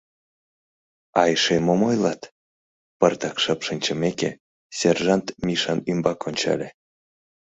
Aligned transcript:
—А 1.19 1.21
эше 1.33 1.55
мом 1.65 1.81
ойлат?— 1.89 2.21
пыртак 2.99 3.35
шып 3.43 3.59
шинчымеке, 3.67 4.29
сержант 4.77 5.25
Мишан 5.45 5.79
ӱмбак 5.91 6.19
ончале. 6.29 6.69